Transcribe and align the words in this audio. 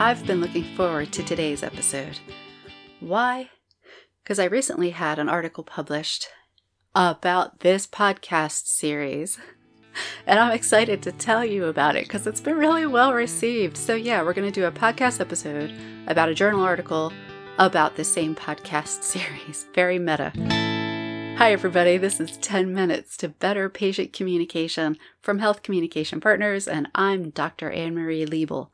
I've 0.00 0.26
been 0.26 0.40
looking 0.40 0.64
forward 0.76 1.12
to 1.12 1.22
today's 1.22 1.62
episode. 1.62 2.18
Why? 3.00 3.50
Because 4.22 4.38
I 4.38 4.46
recently 4.46 4.90
had 4.90 5.18
an 5.18 5.28
article 5.28 5.62
published 5.62 6.28
about 6.94 7.60
this 7.60 7.86
podcast 7.86 8.66
series. 8.66 9.38
And 10.26 10.38
I'm 10.38 10.52
excited 10.52 11.02
to 11.02 11.12
tell 11.12 11.44
you 11.44 11.66
about 11.66 11.96
it 11.96 12.04
because 12.04 12.26
it's 12.26 12.40
been 12.40 12.56
really 12.56 12.86
well 12.86 13.12
received. 13.12 13.76
So, 13.76 13.94
yeah, 13.94 14.22
we're 14.22 14.32
going 14.32 14.50
to 14.50 14.60
do 14.60 14.66
a 14.66 14.72
podcast 14.72 15.20
episode 15.20 15.72
about 16.06 16.28
a 16.28 16.34
journal 16.34 16.62
article 16.62 17.12
about 17.58 17.96
the 17.96 18.04
same 18.04 18.34
podcast 18.34 19.02
series. 19.02 19.66
Very 19.74 19.98
meta. 19.98 20.32
Hi, 21.40 21.52
everybody. 21.52 21.96
This 21.96 22.20
is 22.20 22.36
10 22.36 22.74
Minutes 22.74 23.16
to 23.16 23.30
Better 23.30 23.70
Patient 23.70 24.12
Communication 24.12 24.98
from 25.22 25.38
Health 25.38 25.62
Communication 25.62 26.20
Partners, 26.20 26.68
and 26.68 26.88
I'm 26.94 27.30
Dr. 27.30 27.70
Anne 27.70 27.94
Marie 27.94 28.26
Liebel. 28.26 28.68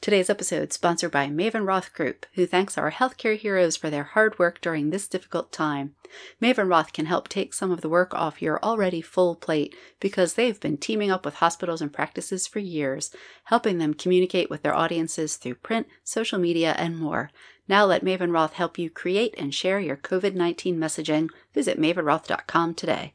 Today's 0.00 0.30
episode 0.30 0.70
is 0.70 0.74
sponsored 0.74 1.10
by 1.10 1.26
Maven 1.26 1.66
Roth 1.66 1.92
Group, 1.92 2.24
who 2.32 2.46
thanks 2.46 2.78
our 2.78 2.90
healthcare 2.90 3.36
heroes 3.36 3.76
for 3.76 3.90
their 3.90 4.04
hard 4.04 4.38
work 4.38 4.62
during 4.62 4.88
this 4.88 5.08
difficult 5.08 5.52
time. 5.52 5.94
Maven 6.40 6.70
Roth 6.70 6.94
can 6.94 7.04
help 7.04 7.28
take 7.28 7.52
some 7.52 7.70
of 7.70 7.82
the 7.82 7.88
work 7.88 8.14
off 8.14 8.40
your 8.40 8.62
already 8.62 9.02
full 9.02 9.34
plate 9.36 9.74
because 10.00 10.34
they've 10.34 10.58
been 10.58 10.78
teaming 10.78 11.10
up 11.10 11.26
with 11.26 11.34
hospitals 11.34 11.82
and 11.82 11.92
practices 11.92 12.46
for 12.46 12.60
years, 12.60 13.10
helping 13.44 13.76
them 13.76 13.92
communicate 13.92 14.48
with 14.48 14.62
their 14.62 14.74
audiences 14.74 15.36
through 15.36 15.56
print, 15.56 15.86
social 16.02 16.38
media, 16.38 16.74
and 16.78 16.96
more. 16.98 17.30
Now 17.68 17.84
let 17.84 18.04
Maven 18.04 18.32
Roth 18.32 18.54
help 18.54 18.78
you 18.78 18.90
create 18.90 19.34
and 19.36 19.54
share 19.54 19.80
your 19.80 19.96
COVID 19.96 20.34
19 20.34 20.78
messaging. 20.78 21.28
Visit 21.54 21.80
mavenroth.com 21.80 22.74
today. 22.74 23.12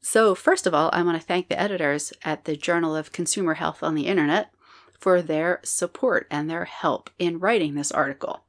So, 0.00 0.36
first 0.36 0.66
of 0.66 0.74
all, 0.74 0.90
I 0.92 1.02
want 1.02 1.20
to 1.20 1.26
thank 1.26 1.48
the 1.48 1.60
editors 1.60 2.12
at 2.24 2.44
the 2.44 2.56
Journal 2.56 2.94
of 2.94 3.10
Consumer 3.10 3.54
Health 3.54 3.82
on 3.82 3.96
the 3.96 4.06
Internet 4.06 4.52
for 5.00 5.20
their 5.20 5.60
support 5.64 6.26
and 6.30 6.48
their 6.48 6.64
help 6.64 7.10
in 7.18 7.40
writing 7.40 7.74
this 7.74 7.90
article. 7.90 8.44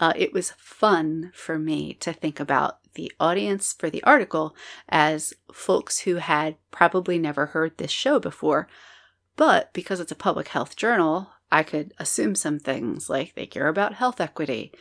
Uh, 0.00 0.12
it 0.16 0.32
was 0.32 0.52
fun 0.56 1.32
for 1.34 1.58
me 1.58 1.94
to 1.94 2.12
think 2.12 2.40
about 2.40 2.78
the 2.94 3.12
audience 3.20 3.72
for 3.72 3.90
the 3.90 4.02
article 4.04 4.54
as 4.88 5.34
folks 5.52 6.00
who 6.00 6.16
had 6.16 6.56
probably 6.70 7.18
never 7.18 7.46
heard 7.46 7.76
this 7.76 7.90
show 7.90 8.18
before. 8.18 8.68
But 9.36 9.72
because 9.72 10.00
it's 10.00 10.12
a 10.12 10.16
public 10.16 10.48
health 10.48 10.76
journal, 10.76 11.30
I 11.50 11.62
could 11.62 11.94
assume 11.98 12.34
some 12.34 12.58
things 12.58 13.08
like 13.08 13.34
they 13.34 13.46
care 13.46 13.68
about 13.68 13.94
health 13.94 14.20
equity. 14.20 14.72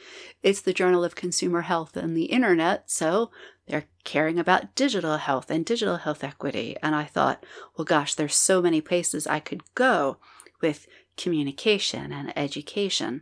It's 0.42 0.62
the 0.62 0.74
Journal 0.74 1.04
of 1.04 1.16
Consumer 1.16 1.62
Health 1.62 1.96
and 1.96 2.18
the 2.18 2.26
Internet, 2.26 2.90
so 2.90 3.32
they're 3.68 3.86
caring 4.04 4.40
about 4.40 4.76
digital 4.76 5.18
health 5.18 5.52
and 5.52 5.66
digital 5.66 5.98
health 5.98 6.24
equity. 6.24 6.76
And 6.82 6.96
I 6.96 7.06
thought, 7.06 7.46
well, 7.78 7.86
gosh, 7.86 8.16
there's 8.16 8.36
so 8.36 8.62
many 8.62 8.82
places 8.82 9.28
I 9.28 9.40
could 9.40 9.62
go 9.76 10.18
with 10.62 10.88
communication 11.18 12.12
and 12.12 12.36
education. 12.38 13.22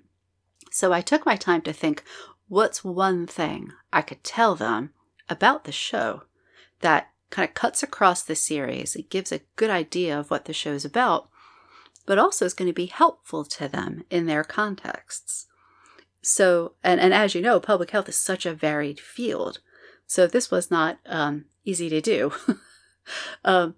So 0.71 0.93
I 0.93 1.01
took 1.01 1.25
my 1.25 1.35
time 1.35 1.61
to 1.63 1.73
think 1.73 2.03
what's 2.47 2.83
one 2.83 3.27
thing 3.27 3.71
I 3.91 4.01
could 4.01 4.23
tell 4.23 4.55
them 4.55 4.91
about 5.29 5.65
the 5.65 5.71
show 5.71 6.23
that 6.79 7.09
kind 7.29 7.47
of 7.47 7.55
cuts 7.55 7.83
across 7.83 8.23
the 8.23 8.35
series. 8.35 8.95
It 8.95 9.09
gives 9.09 9.31
a 9.31 9.41
good 9.55 9.69
idea 9.69 10.19
of 10.19 10.29
what 10.29 10.45
the 10.45 10.53
show's 10.53 10.85
about, 10.85 11.29
but 12.05 12.17
also 12.17 12.45
is 12.45 12.53
going 12.53 12.67
to 12.67 12.73
be 12.73 12.85
helpful 12.87 13.45
to 13.45 13.67
them 13.67 14.03
in 14.09 14.25
their 14.25 14.43
contexts. 14.43 15.47
So, 16.21 16.73
and, 16.83 16.99
and 16.99 17.13
as 17.13 17.35
you 17.35 17.41
know, 17.41 17.59
public 17.59 17.91
health 17.91 18.09
is 18.09 18.17
such 18.17 18.45
a 18.45 18.53
varied 18.53 18.99
field. 18.99 19.59
So 20.07 20.27
this 20.27 20.49
was 20.49 20.71
not 20.71 20.99
um, 21.05 21.45
easy 21.65 21.89
to 21.89 22.01
do. 22.01 22.33
um, 23.45 23.75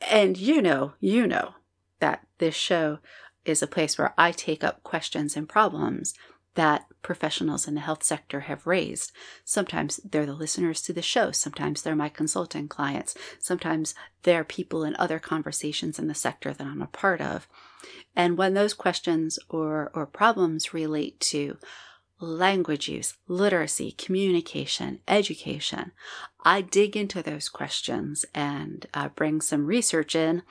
and 0.00 0.36
you 0.36 0.60
know, 0.60 0.94
you 1.00 1.26
know 1.26 1.54
that 2.00 2.26
this 2.38 2.54
show 2.54 2.98
is 3.44 3.62
a 3.62 3.66
place 3.66 3.96
where 3.96 4.14
I 4.18 4.32
take 4.32 4.64
up 4.64 4.82
questions 4.82 5.36
and 5.36 5.48
problems 5.48 6.14
that 6.56 6.86
professionals 7.02 7.68
in 7.68 7.74
the 7.74 7.80
health 7.80 8.02
sector 8.02 8.40
have 8.40 8.66
raised. 8.66 9.12
Sometimes 9.44 9.98
they're 9.98 10.26
the 10.26 10.34
listeners 10.34 10.82
to 10.82 10.92
the 10.92 11.02
show, 11.02 11.30
sometimes 11.30 11.82
they're 11.82 11.94
my 11.94 12.08
consulting 12.08 12.66
clients, 12.66 13.14
sometimes 13.38 13.94
they're 14.24 14.44
people 14.44 14.82
in 14.82 14.96
other 14.98 15.18
conversations 15.18 15.98
in 15.98 16.08
the 16.08 16.14
sector 16.14 16.52
that 16.52 16.66
I'm 16.66 16.82
a 16.82 16.88
part 16.88 17.20
of. 17.20 17.46
And 18.16 18.36
when 18.36 18.54
those 18.54 18.74
questions 18.74 19.38
or, 19.48 19.90
or 19.94 20.06
problems 20.06 20.74
relate 20.74 21.20
to 21.20 21.58
language 22.18 22.88
use, 22.88 23.14
literacy, 23.28 23.92
communication, 23.92 25.00
education, 25.06 25.92
I 26.44 26.62
dig 26.62 26.96
into 26.96 27.22
those 27.22 27.48
questions 27.48 28.24
and 28.34 28.86
uh, 28.94 29.10
bring 29.10 29.40
some 29.40 29.66
research 29.66 30.14
in 30.14 30.42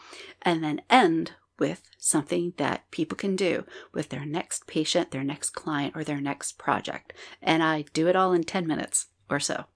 and 0.44 0.64
then 0.64 0.82
end 0.90 1.34
with 1.60 1.82
something 1.98 2.54
that 2.58 2.90
people 2.92 3.18
can 3.18 3.36
do 3.36 3.66
with 3.94 4.10
their 4.10 4.26
next 4.26 4.68
patient, 4.68 5.12
their 5.12 5.24
next 5.24 5.52
client, 5.52 5.96
or 5.96 6.04
their 6.04 6.22
next 6.22 6.58
project. 6.58 7.14
And 7.42 7.64
I 7.64 7.86
do 7.94 8.08
it 8.08 8.16
all 8.16 8.34
in 8.34 8.44
10 8.44 8.68
minutes 8.68 9.08
or 9.30 9.40
so. 9.40 9.66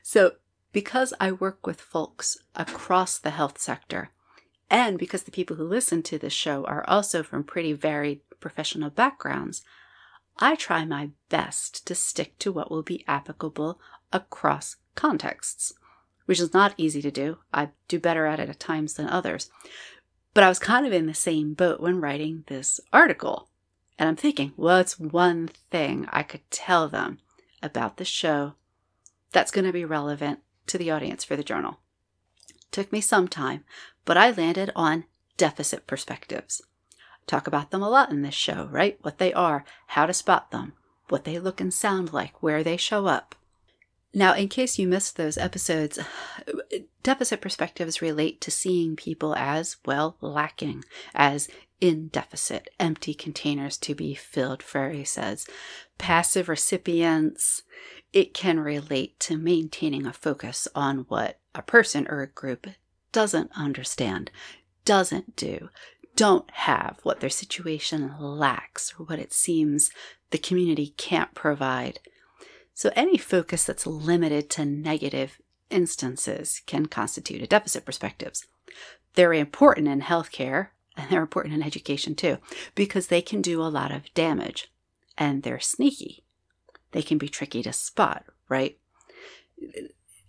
So, 0.00 0.34
because 0.72 1.12
I 1.18 1.32
work 1.32 1.66
with 1.66 1.80
folks 1.80 2.38
across 2.54 3.18
the 3.18 3.30
health 3.30 3.58
sector, 3.58 4.10
and 4.70 4.98
because 4.98 5.24
the 5.24 5.32
people 5.32 5.56
who 5.56 5.64
listen 5.64 6.02
to 6.04 6.18
this 6.18 6.32
show 6.32 6.64
are 6.64 6.84
also 6.88 7.22
from 7.22 7.42
pretty 7.42 7.72
varied 7.72 8.20
professional 8.40 8.90
backgrounds, 8.90 9.62
I 10.38 10.54
try 10.54 10.84
my 10.84 11.10
best 11.28 11.86
to 11.86 11.94
stick 11.94 12.38
to 12.40 12.52
what 12.52 12.70
will 12.70 12.82
be 12.82 13.04
applicable 13.08 13.80
across 14.12 14.76
contexts, 14.94 15.72
which 16.26 16.40
is 16.40 16.52
not 16.52 16.74
easy 16.76 17.00
to 17.02 17.10
do. 17.10 17.38
I 17.54 17.70
do 17.88 17.98
better 17.98 18.26
at 18.26 18.40
it 18.40 18.48
at 18.48 18.60
times 18.60 18.94
than 18.94 19.08
others. 19.08 19.50
But 20.36 20.44
I 20.44 20.50
was 20.50 20.58
kind 20.58 20.86
of 20.86 20.92
in 20.92 21.06
the 21.06 21.14
same 21.14 21.54
boat 21.54 21.80
when 21.80 21.98
writing 21.98 22.44
this 22.46 22.78
article. 22.92 23.48
And 23.98 24.06
I'm 24.06 24.16
thinking, 24.16 24.52
what's 24.54 25.00
one 25.00 25.48
thing 25.70 26.06
I 26.10 26.22
could 26.22 26.42
tell 26.50 26.90
them 26.90 27.20
about 27.62 27.96
the 27.96 28.04
show 28.04 28.52
that's 29.32 29.50
going 29.50 29.64
to 29.64 29.72
be 29.72 29.86
relevant 29.86 30.40
to 30.66 30.76
the 30.76 30.90
audience 30.90 31.24
for 31.24 31.36
the 31.36 31.42
journal? 31.42 31.78
Took 32.70 32.92
me 32.92 33.00
some 33.00 33.28
time, 33.28 33.64
but 34.04 34.18
I 34.18 34.30
landed 34.30 34.72
on 34.76 35.04
deficit 35.38 35.86
perspectives. 35.86 36.60
Talk 37.26 37.46
about 37.46 37.70
them 37.70 37.82
a 37.82 37.88
lot 37.88 38.10
in 38.10 38.20
this 38.20 38.34
show, 38.34 38.68
right? 38.70 38.98
What 39.00 39.16
they 39.16 39.32
are, 39.32 39.64
how 39.86 40.04
to 40.04 40.12
spot 40.12 40.50
them, 40.50 40.74
what 41.08 41.24
they 41.24 41.38
look 41.38 41.62
and 41.62 41.72
sound 41.72 42.12
like, 42.12 42.42
where 42.42 42.62
they 42.62 42.76
show 42.76 43.06
up. 43.06 43.36
Now, 44.16 44.32
in 44.32 44.48
case 44.48 44.78
you 44.78 44.88
missed 44.88 45.18
those 45.18 45.36
episodes, 45.36 45.98
deficit 47.02 47.42
perspectives 47.42 48.00
relate 48.00 48.40
to 48.40 48.50
seeing 48.50 48.96
people 48.96 49.34
as, 49.36 49.76
well, 49.84 50.16
lacking, 50.22 50.86
as 51.14 51.50
in 51.82 52.08
deficit, 52.08 52.70
empty 52.80 53.12
containers 53.12 53.76
to 53.76 53.94
be 53.94 54.14
filled, 54.14 54.62
Freire 54.62 55.04
says. 55.04 55.46
Passive 55.98 56.48
recipients, 56.48 57.62
it 58.14 58.32
can 58.32 58.58
relate 58.58 59.20
to 59.20 59.36
maintaining 59.36 60.06
a 60.06 60.14
focus 60.14 60.66
on 60.74 61.04
what 61.08 61.38
a 61.54 61.60
person 61.60 62.06
or 62.08 62.22
a 62.22 62.26
group 62.26 62.68
doesn't 63.12 63.50
understand, 63.54 64.30
doesn't 64.86 65.36
do, 65.36 65.68
don't 66.16 66.50
have, 66.52 67.00
what 67.02 67.20
their 67.20 67.28
situation 67.28 68.14
lacks, 68.18 68.94
or 68.98 69.04
what 69.04 69.18
it 69.18 69.34
seems 69.34 69.90
the 70.30 70.38
community 70.38 70.94
can't 70.96 71.34
provide. 71.34 72.00
So, 72.76 72.90
any 72.94 73.16
focus 73.16 73.64
that's 73.64 73.86
limited 73.86 74.50
to 74.50 74.66
negative 74.66 75.40
instances 75.70 76.60
can 76.66 76.84
constitute 76.84 77.40
a 77.40 77.46
deficit 77.46 77.86
perspectives. 77.86 78.46
They're 79.14 79.32
important 79.32 79.88
in 79.88 80.02
healthcare 80.02 80.68
and 80.94 81.08
they're 81.08 81.22
important 81.22 81.54
in 81.54 81.62
education 81.62 82.14
too 82.14 82.36
because 82.74 83.06
they 83.06 83.22
can 83.22 83.40
do 83.40 83.62
a 83.62 83.72
lot 83.72 83.92
of 83.92 84.12
damage 84.12 84.70
and 85.16 85.42
they're 85.42 85.58
sneaky. 85.58 86.22
They 86.92 87.00
can 87.00 87.16
be 87.16 87.30
tricky 87.30 87.62
to 87.62 87.72
spot, 87.72 88.26
right? 88.50 88.76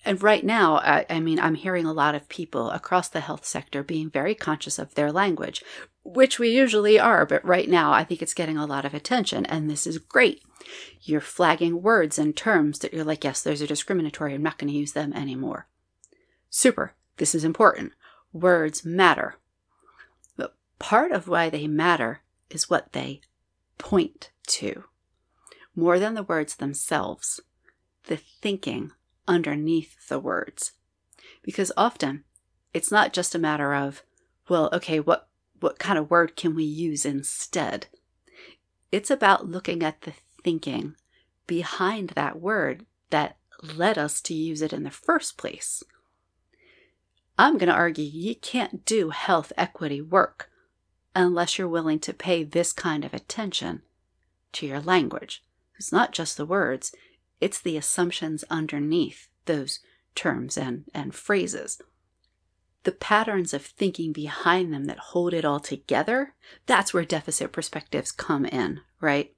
And 0.08 0.24
right 0.24 0.46
now, 0.46 0.78
I, 0.78 1.06
I, 1.10 1.20
mean, 1.20 1.38
I'm 1.38 1.56
hearing 1.56 1.86
a 1.86 1.92
lot 1.92 2.16
of 2.16 2.30
people 2.30 2.70
across 2.70 3.10
the 3.10 3.20
health 3.20 3.46
sector 3.46 3.84
being 3.84 4.10
very 4.10 4.34
conscious 4.34 4.80
of 4.80 4.96
their 4.96 5.12
language, 5.12 5.66
which 6.06 6.40
we 6.40 6.48
usually 6.48 6.98
are, 6.98 7.26
but 7.26 7.44
right 7.44 7.68
now 7.68 7.92
I 7.92 8.06
think 8.06 8.22
it's 8.22 8.34
getting 8.34 8.56
a 8.56 8.66
lot 8.66 8.86
of 8.86 8.94
attention, 8.94 9.46
and 9.48 9.70
this 9.70 9.86
is 9.86 9.98
great. 9.98 10.42
You're 11.02 11.20
flagging 11.20 11.82
words 11.82 12.18
and 12.18 12.38
terms 12.38 12.80
that 12.80 12.94
you're 12.94 13.04
like, 13.04 13.26
yes, 13.26 13.44
those 13.44 13.62
are 13.62 13.68
discriminatory, 13.68 14.34
I'm 14.34 14.42
not 14.42 14.58
going 14.58 14.72
to 14.72 14.80
use 14.80 14.94
them 14.94 15.12
anymore. 15.12 15.68
Super, 16.50 16.94
this 17.18 17.36
is 17.36 17.44
important. 17.44 17.92
Words 18.32 18.86
matter. 18.86 19.36
But 20.38 20.56
part 20.80 21.12
of 21.12 21.28
why 21.28 21.50
they 21.50 21.68
matter 21.68 22.22
is 22.50 22.70
what 22.70 22.94
they 22.94 23.20
point 23.78 24.32
to, 24.48 24.86
more 25.76 26.00
than 26.00 26.14
the 26.14 26.24
words 26.24 26.56
themselves, 26.56 27.42
the 28.06 28.16
thinking 28.16 28.94
underneath 29.28 30.08
the 30.08 30.20
words. 30.20 30.74
Because 31.44 31.72
often 31.78 32.24
it's 32.74 32.92
not 32.92 33.14
just 33.14 33.36
a 33.36 33.40
matter 33.40 33.74
of, 33.74 34.04
well, 34.50 34.70
okay, 34.74 35.00
what, 35.00 35.28
what 35.60 35.80
kind 35.80 35.98
of 35.98 36.10
word 36.10 36.36
can 36.36 36.56
we 36.56 36.64
use 36.64 37.06
instead? 37.06 37.88
It's 38.92 39.12
about 39.12 39.50
looking 39.50 39.84
at 39.84 40.02
the 40.02 40.14
thinking 40.44 40.96
behind 41.46 42.12
that 42.12 42.40
word 42.40 42.86
that 43.10 43.38
led 43.62 43.98
us 43.98 44.22
to 44.22 44.34
use 44.34 44.62
it 44.62 44.74
in 44.74 44.84
the 44.84 44.92
first 44.92 45.38
place. 45.38 45.84
I'm 47.38 47.58
going 47.58 47.70
to 47.70 47.76
argue 47.76 48.04
you 48.04 48.36
can't 48.36 48.86
do 48.86 49.10
health 49.10 49.54
equity 49.58 50.02
work 50.02 50.50
unless 51.16 51.58
you're 51.58 51.68
willing 51.68 52.00
to 52.00 52.14
pay 52.14 52.44
this 52.44 52.74
kind 52.74 53.04
of 53.04 53.14
attention 53.14 53.82
to 54.54 54.66
your 54.66 54.80
language. 54.80 55.44
It's 55.78 55.92
not 55.92 56.12
just 56.12 56.38
the 56.38 56.46
words, 56.46 56.94
it's 57.40 57.60
the 57.60 57.78
assumptions 57.78 58.44
underneath 58.50 59.28
those 59.46 59.80
terms 60.16 60.58
and, 60.58 60.86
and 60.94 61.14
phrases. 61.16 61.82
The 62.84 62.92
patterns 62.92 63.54
of 63.54 63.66
thinking 63.66 64.14
behind 64.14 64.74
them 64.74 64.86
that 64.86 65.00
hold 65.00 65.34
it 65.34 65.46
all 65.46 65.60
together, 65.60 66.34
that's 66.66 66.94
where 66.94 67.06
deficit 67.06 67.52
perspectives 67.52 68.12
come 68.12 68.46
in, 68.46 68.82
right? 69.02 69.34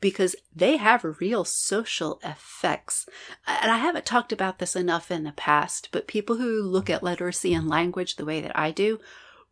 Because 0.00 0.36
they 0.54 0.76
have 0.76 1.20
real 1.20 1.44
social 1.44 2.20
effects. 2.22 3.06
And 3.46 3.72
I 3.72 3.78
haven't 3.78 4.06
talked 4.06 4.32
about 4.32 4.58
this 4.58 4.76
enough 4.76 5.10
in 5.10 5.24
the 5.24 5.32
past, 5.32 5.88
but 5.90 6.06
people 6.06 6.36
who 6.36 6.62
look 6.62 6.88
at 6.88 7.02
literacy 7.02 7.54
and 7.54 7.68
language 7.68 8.16
the 8.16 8.24
way 8.24 8.40
that 8.40 8.56
I 8.56 8.70
do, 8.70 9.00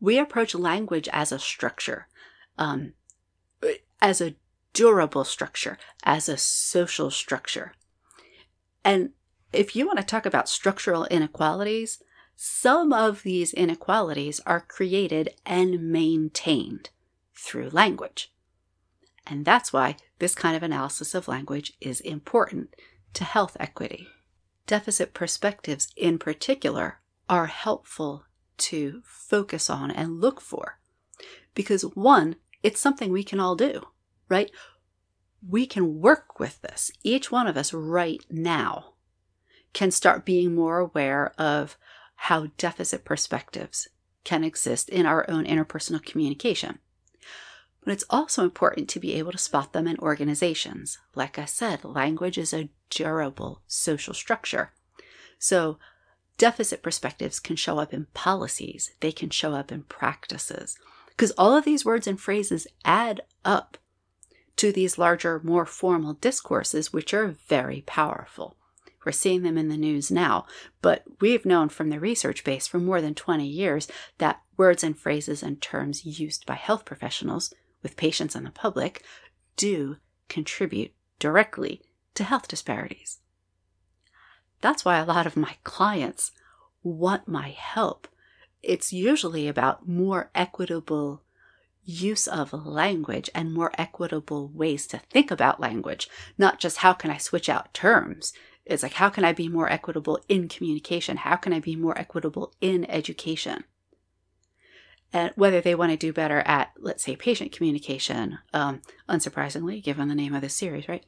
we 0.01 0.19
approach 0.19 0.55
language 0.55 1.09
as 1.13 1.33
a 1.33 1.39
structure, 1.39 2.07
um, 2.57 2.93
as 4.01 4.21
a 4.21 4.35
durable 4.73 5.25
structure, 5.25 5.79
as 6.05 6.29
a 6.29 6.37
social 6.37 7.11
structure. 7.11 7.75
And 8.85 9.11
if 9.53 9.75
you 9.75 9.87
want 9.87 9.99
to 9.99 10.05
talk 10.05 10.27
about 10.27 10.49
structural 10.49 11.07
inequalities, 11.07 12.03
some 12.37 12.93
of 12.93 13.23
these 13.23 13.53
inequalities 13.53 14.41
are 14.47 14.61
created 14.61 15.31
and 15.45 15.91
maintained 15.91 16.91
through 17.35 17.71
language. 17.71 18.33
And 19.27 19.45
that's 19.45 19.73
why 19.73 19.97
this 20.19 20.35
kind 20.35 20.57
of 20.57 20.63
analysis 20.63 21.15
of 21.15 21.29
language 21.29 21.75
is 21.81 22.01
important 22.01 22.75
to 23.15 23.25
health 23.25 23.57
equity. 23.61 24.09
Deficit 24.67 25.15
perspectives, 25.15 25.89
in 25.97 26.19
particular, 26.19 27.01
are 27.29 27.47
helpful 27.47 28.25
to 28.59 29.03
focus 29.05 29.69
on 29.69 29.91
and 29.91 30.21
look 30.21 30.41
for 30.41 30.79
because, 31.55 31.83
one, 31.83 32.37
it's 32.63 32.81
something 32.81 33.11
we 33.11 33.25
can 33.25 33.41
all 33.41 33.57
do, 33.57 33.83
right? 34.29 34.51
We 35.47 35.67
can 35.67 36.01
work 36.01 36.39
with 36.39 36.61
this. 36.63 36.91
Each 37.03 37.31
one 37.31 37.47
of 37.47 37.57
us 37.57 37.73
right 37.73 38.25
now 38.31 38.93
can 39.73 39.91
start 39.91 40.25
being 40.25 40.55
more 40.55 40.79
aware 40.79 41.33
of 41.39 41.77
how 42.17 42.49
deficit 42.59 43.05
perspectives 43.05 43.89
can 44.25 44.45
exist 44.45 44.89
in 44.91 45.07
our 45.07 45.29
own 45.31 45.45
interpersonal 45.45 46.05
communication. 46.05 46.79
But 47.83 47.95
it's 47.95 48.05
also 48.11 48.45
important 48.45 48.89
to 48.91 49.01
be 49.01 49.15
able 49.15 49.33
to 49.33 49.39
spot 49.39 49.73
them 49.73 49.87
in 49.87 49.99
organizations. 49.99 50.99
Like 51.15 51.39
I 51.39 51.47
said, 51.47 51.85
language 51.85 52.37
is 52.37 52.53
a 52.53 52.69
durable 52.91 53.63
social 53.67 54.13
structure. 54.13 54.73
So, 55.39 55.79
deficit 56.37 56.83
perspectives 56.83 57.41
can 57.41 57.57
show 57.57 57.79
up 57.79 57.95
in 57.95 58.07
policies, 58.13 58.93
they 59.01 59.13
can 59.13 59.31
show 59.31 59.53
up 59.53 59.73
in 59.73 59.85
practices, 59.85 60.77
because 61.09 61.31
all 61.33 61.57
of 61.57 61.65
these 61.65 61.85
words 61.85 62.07
and 62.07 62.21
phrases 62.21 62.67
add 62.85 63.23
up 63.45 63.79
to 64.61 64.71
these 64.71 64.99
larger, 64.99 65.41
more 65.43 65.65
formal 65.65 66.13
discourses, 66.13 66.93
which 66.93 67.15
are 67.15 67.35
very 67.49 67.83
powerful. 67.87 68.59
We're 69.07 69.13
seeing 69.13 69.43
them 69.43 69.57
in 69.57 69.71
the 69.71 69.79
news 69.79 70.11
now, 70.11 70.45
but 70.83 71.03
we've 71.19 71.47
known 71.47 71.71
from 71.71 71.89
the 71.89 71.99
research 71.99 72.45
base 72.45 72.67
for 72.67 72.79
more 72.79 73.01
than 73.01 73.15
20 73.15 73.47
years 73.47 73.89
that 74.19 74.43
words 74.59 74.85
and 74.85 74.99
phrases 74.99 75.43
and 75.43 75.63
terms 75.63 76.05
used 76.05 76.45
by 76.45 76.57
health 76.57 76.85
professionals 76.85 77.55
with 77.83 77.97
patients 77.97 78.35
and 78.35 78.45
the 78.45 78.51
public 78.51 79.03
do 79.57 79.97
contribute 80.29 80.93
directly 81.19 81.81
to 82.13 82.25
health 82.25 82.47
disparities. 82.47 83.21
That's 84.61 84.85
why 84.85 84.99
a 84.99 85.07
lot 85.07 85.27
of 85.27 85.39
my 85.39 85.57
clients 85.65 86.33
want 86.83 87.27
my 87.27 87.49
help. 87.49 88.07
It's 88.63 88.93
usually 88.93 89.49
about 89.49 89.89
more 89.89 90.31
equitable 90.35 91.23
use 91.85 92.27
of 92.27 92.53
language 92.53 93.31
and 93.35 93.53
more 93.53 93.73
equitable 93.79 94.49
ways 94.49 94.87
to 94.89 94.99
think 94.99 95.31
about 95.31 95.61
language, 95.61 96.09
not 96.39 96.61
just 96.61 96.79
how 96.79 96.93
can 96.93 97.11
I 97.11 97.17
switch 97.17 97.49
out 97.49 97.73
terms. 97.75 98.33
It's 98.65 98.83
like, 98.83 98.95
how 98.95 99.09
can 99.09 99.25
I 99.25 99.33
be 99.33 99.49
more 99.49 99.71
equitable 99.71 100.21
in 100.29 100.49
communication? 100.49 101.17
How 101.17 101.37
can 101.37 101.53
I 101.53 101.61
be 101.61 101.75
more 101.75 101.99
equitable 101.99 102.53
in 102.61 102.89
education? 102.91 103.65
And 105.13 105.33
whether 105.35 105.61
they 105.61 105.75
want 105.75 105.91
to 105.91 105.97
do 105.97 106.13
better 106.13 106.41
at, 106.41 106.71
let's 106.79 107.03
say, 107.03 107.17
patient 107.17 107.51
communication, 107.51 108.39
um, 108.55 108.83
unsurprisingly, 109.09 109.83
given 109.83 110.07
the 110.07 110.15
name 110.15 110.35
of 110.35 110.43
the 110.43 110.49
series, 110.49 110.89
right? 110.89 111.05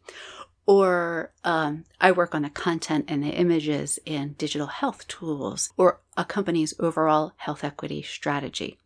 Or 0.67 1.33
um, 1.45 1.85
I 2.01 2.11
work 2.11 2.35
on 2.35 2.43
the 2.43 2.51
content 2.51 3.05
and 3.07 3.23
the 3.23 3.31
images 3.31 4.01
in 4.05 4.35
digital 4.39 4.69
health 4.69 5.07
tools, 5.07 5.71
or 5.77 6.01
a 6.17 6.25
company's 6.25 6.75
overall 6.81 7.33
health 7.37 7.63
equity 7.63 8.03
strategy. 8.03 8.79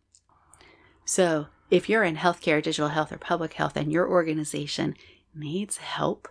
So, 1.03 1.47
if 1.69 1.89
you're 1.89 2.03
in 2.03 2.15
healthcare, 2.15 2.61
digital 2.61 2.89
health, 2.89 3.11
or 3.11 3.17
public 3.17 3.53
health, 3.53 3.75
and 3.75 3.91
your 3.91 4.09
organization 4.09 4.95
needs 5.35 5.77
help 5.77 6.27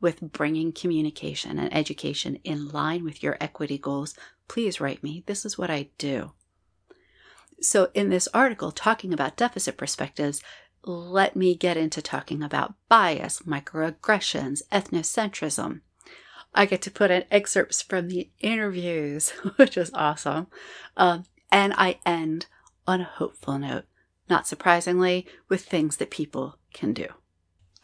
with 0.00 0.32
bringing 0.32 0.72
communication 0.72 1.58
and 1.58 1.74
education 1.74 2.38
in 2.44 2.68
line 2.68 3.04
with 3.04 3.22
your 3.22 3.36
equity 3.40 3.78
goals, 3.78 4.14
please 4.46 4.80
write 4.80 5.02
me. 5.02 5.24
This 5.26 5.44
is 5.44 5.58
what 5.58 5.70
I 5.70 5.88
do. 5.98 6.32
So, 7.60 7.90
in 7.94 8.08
this 8.08 8.28
article 8.32 8.70
talking 8.70 9.12
about 9.12 9.36
deficit 9.36 9.76
perspectives, 9.76 10.42
let 10.84 11.34
me 11.34 11.56
get 11.56 11.76
into 11.76 12.00
talking 12.00 12.42
about 12.42 12.74
bias, 12.88 13.40
microaggressions, 13.40 14.62
ethnocentrism. 14.70 15.80
I 16.54 16.66
get 16.66 16.82
to 16.82 16.90
put 16.90 17.10
in 17.10 17.24
excerpts 17.30 17.82
from 17.82 18.08
the 18.08 18.30
interviews, 18.40 19.30
which 19.56 19.76
is 19.76 19.90
awesome. 19.92 20.46
Um, 20.96 21.24
and 21.50 21.74
I 21.76 21.98
end 22.06 22.46
on 22.86 23.00
a 23.00 23.04
hopeful 23.04 23.58
note, 23.58 23.84
not 24.28 24.46
surprisingly, 24.46 25.26
with 25.48 25.64
things 25.64 25.96
that 25.96 26.10
people 26.10 26.58
can 26.72 26.92
do. 26.92 27.06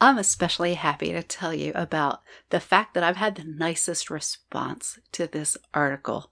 I'm 0.01 0.19
especially 0.19 0.75
happy 0.75 1.13
to 1.13 1.23
tell 1.23 1.55
you 1.55 1.73
about 1.75 2.21
the 2.51 2.61
fact 2.61 2.95
that 2.95 3.05
I've 3.05 3.17
had 3.17 3.37
the 3.37 3.45
nicest 3.45 4.11
response 4.11 4.99
to 5.13 5.27
this 5.27 5.57
article. 5.73 6.31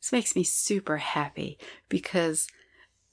This 0.00 0.12
makes 0.12 0.36
me 0.36 0.44
super 0.44 0.98
happy 0.98 1.58
because 1.88 2.48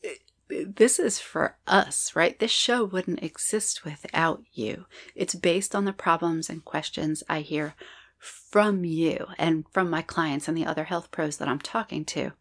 uh, 0.04 0.10
this 0.50 1.00
is 1.00 1.20
for 1.20 1.58
us, 1.68 2.16
right? 2.16 2.38
This 2.38 2.52
show 2.52 2.84
wouldn't 2.84 3.24
exist 3.24 3.86
without 3.86 4.42
you. 4.52 4.86
It's 5.16 5.36
based 5.36 5.76
on 5.76 5.86
the 5.86 5.94
problems 5.94 6.50
and 6.50 6.66
questions 6.66 7.24
I 7.30 7.42
hear 7.42 7.76
from 8.18 8.84
you 8.84 9.28
and 9.38 9.66
from 9.72 9.90
my 9.90 10.02
clients 10.02 10.48
and 10.48 10.58
the 10.58 10.66
other 10.66 10.86
health 10.86 11.10
pros 11.12 11.38
that 11.38 11.48
I'm 11.48 11.60
talking 11.60 12.06
to. 12.06 12.32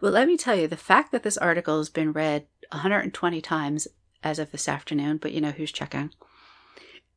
Well, 0.00 0.12
let 0.12 0.26
me 0.26 0.36
tell 0.36 0.56
you 0.56 0.66
the 0.66 0.76
fact 0.76 1.12
that 1.12 1.22
this 1.22 1.38
article 1.38 1.78
has 1.78 1.88
been 1.88 2.12
read 2.12 2.46
120 2.72 3.40
times 3.40 3.88
as 4.22 4.38
of 4.38 4.52
this 4.52 4.68
afternoon, 4.68 5.18
but 5.18 5.32
you 5.32 5.40
know 5.40 5.50
who's 5.50 5.72
checking 5.72 6.10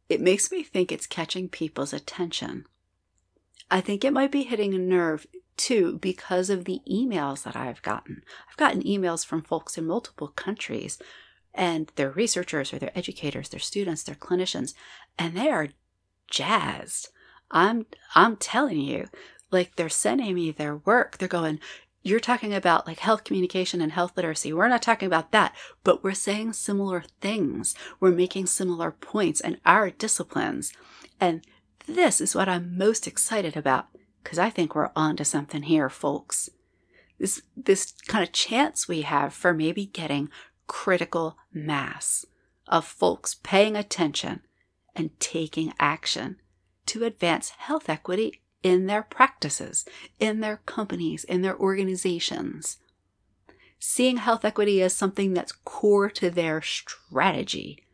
it 0.09 0.21
makes 0.21 0.51
me 0.51 0.63
think 0.63 0.91
it's 0.91 1.07
catching 1.07 1.50
people's 1.50 1.93
attention. 1.93 2.65
I 3.71 3.81
think 3.81 4.03
it 4.03 4.13
might 4.13 4.31
be 4.31 4.43
hitting 4.43 4.74
a 4.74 4.77
nerve 4.77 5.25
too 5.57 5.97
because 6.00 6.50
of 6.50 6.65
the 6.65 6.81
emails 6.89 7.43
that 7.43 7.55
I've 7.55 7.81
gotten. 7.81 8.21
I've 8.50 8.57
gotten 8.57 8.83
emails 8.83 9.25
from 9.25 9.41
folks 9.41 9.77
in 9.77 9.85
multiple 9.85 10.27
countries 10.27 11.00
and 11.53 11.91
they're 11.95 12.12
researchers 12.12 12.74
or 12.74 12.79
they're 12.79 12.97
educators, 12.97 13.50
they're 13.50 13.59
students, 13.59 14.03
they're 14.03 14.15
clinicians, 14.15 14.74
and 15.17 15.35
they 15.35 15.50
are 15.50 15.69
jazzed. 16.29 17.09
I'm 17.50 17.85
I'm 18.13 18.35
telling 18.35 18.81
you, 18.81 19.07
like 19.51 19.75
they're 19.75 19.89
sending 19.89 20.35
me 20.35 20.51
their 20.51 20.75
work. 20.75 21.17
They're 21.17 21.27
going, 21.27 21.59
you're 22.05 22.19
talking 22.19 22.53
about 22.53 22.85
like 22.85 23.00
health 23.00 23.24
communication 23.24 23.81
and 23.81 23.91
health 23.91 24.15
literacy. 24.15 24.53
We're 24.53 24.69
not 24.69 24.83
talking 24.83 25.07
about 25.07 25.31
that, 25.31 25.55
but 25.83 26.03
we're 26.03 26.13
saying 26.13 26.53
similar 26.53 27.03
things. 27.19 27.74
We're 28.00 28.12
making 28.12 28.45
similar 28.45 28.91
points 28.91 29.41
in 29.41 29.57
our 29.65 29.89
disciplines. 29.89 30.71
And 31.19 31.43
this 31.88 32.21
is 32.21 32.35
what 32.35 32.47
I'm 32.47 32.77
most 32.77 33.07
excited 33.07 33.57
about 33.57 33.88
because 34.24 34.38
I 34.38 34.51
think 34.51 34.75
we're 34.75 34.91
onto 34.95 35.24
something 35.24 35.63
here, 35.63 35.89
folks. 35.89 36.47
This, 37.17 37.41
this 37.57 37.93
kind 38.07 38.24
of 38.24 38.31
chance 38.31 38.88
we 38.88 39.01
have 39.01 39.33
for 39.33 39.51
maybe 39.51 39.88
getting 39.88 40.29
critical 40.67 41.38
mass 41.51 42.24
of 42.67 42.85
folks 42.85 43.33
paying 43.41 43.75
attention 43.75 44.41
and 44.95 45.19
taking 45.19 45.74
action 45.79 46.38
to 46.85 47.03
advance 47.03 47.50
health 47.50 47.89
equity 47.89 48.41
in 48.65 48.88
their 48.88 49.03
practices, 49.03 49.86
in 50.19 50.39
their 50.39 50.57
companies, 50.65 51.24
in 51.24 51.43
their 51.43 51.55
organizations. 51.55 52.77
Seeing 53.77 54.17
health 54.17 54.43
equity 54.43 54.81
as 54.81 54.91
something 54.95 55.36
that's 55.36 55.51
core 55.51 56.10
to 56.10 56.31
their 56.31 56.63
strategy, 56.63 57.86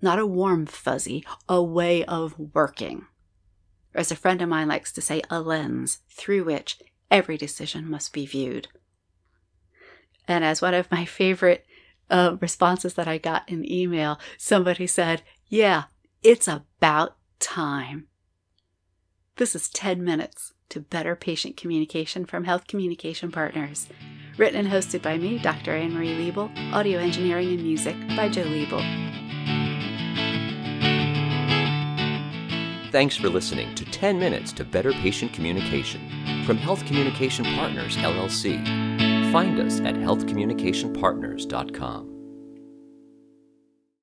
not 0.00 0.20
a 0.20 0.26
warm 0.26 0.64
fuzzy, 0.64 1.26
a 1.48 1.60
way 1.60 2.04
of 2.04 2.38
working. 2.38 3.06
Or 3.92 4.00
as 4.00 4.12
a 4.12 4.16
friend 4.16 4.40
of 4.40 4.48
mine 4.48 4.68
likes 4.68 4.92
to 4.92 5.00
say, 5.00 5.22
a 5.28 5.40
lens 5.40 5.98
through 6.08 6.44
which 6.44 6.78
every 7.10 7.36
decision 7.36 7.90
must 7.90 8.12
be 8.12 8.26
viewed. 8.26 8.68
And 10.28 10.44
as 10.44 10.62
one 10.62 10.74
of 10.74 10.92
my 10.92 11.04
favorite 11.04 11.66
uh, 12.10 12.36
responses 12.40 12.94
that 12.94 13.08
I 13.08 13.18
got 13.18 13.48
in 13.48 13.68
email, 13.68 14.20
somebody 14.36 14.86
said, 14.86 15.22
Yeah, 15.48 15.84
it's 16.22 16.46
about 16.46 17.16
time. 17.40 18.07
This 19.38 19.54
is 19.54 19.68
10 19.68 20.04
minutes 20.04 20.52
to 20.68 20.80
better 20.80 21.14
patient 21.14 21.56
communication 21.56 22.24
from 22.24 22.42
Health 22.42 22.66
Communication 22.66 23.30
Partners. 23.30 23.86
Written 24.36 24.58
and 24.58 24.68
hosted 24.68 25.00
by 25.00 25.16
me, 25.16 25.38
Dr. 25.38 25.76
Anne 25.76 25.94
Marie 25.94 26.16
Liebel, 26.16 26.50
audio 26.72 26.98
engineering 26.98 27.50
and 27.50 27.62
music 27.62 27.94
by 28.16 28.28
Joe 28.28 28.42
Liebel. 28.42 28.82
Thanks 32.90 33.16
for 33.16 33.28
listening 33.28 33.76
to 33.76 33.84
10 33.84 34.18
Minutes 34.18 34.50
to 34.54 34.64
Better 34.64 34.90
Patient 34.90 35.32
Communication 35.32 36.00
from 36.44 36.56
Health 36.56 36.84
Communication 36.86 37.44
Partners, 37.44 37.96
LLC. 37.98 38.60
Find 39.30 39.60
us 39.60 39.78
at 39.82 39.94
healthcommunicationpartners.com. 39.94 42.17